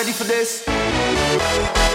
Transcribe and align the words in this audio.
ready 0.00 0.12
for 0.12 0.24
this? 0.24 1.89